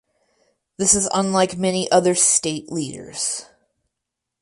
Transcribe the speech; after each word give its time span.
This 0.77 0.95
is 0.95 1.07
unlike 1.13 1.57
many 1.57 1.87
other 1.91 2.15
state 2.15 2.71
leaders. 2.71 3.45